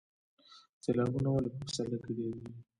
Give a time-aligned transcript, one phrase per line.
[0.83, 2.47] سیلابونه ولې په پسرلي کې ډیر وي؟